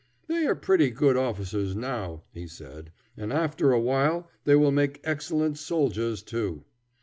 [0.25, 4.99] "They are pretty good officers now," he said, "and after a while they will make
[5.03, 6.63] excellent soldiers too.